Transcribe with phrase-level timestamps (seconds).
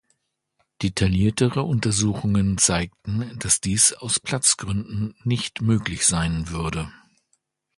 [0.81, 6.91] Detailliertere Untersuchungen zeigten, dass dies aus Platzgründen nicht möglich sein würde.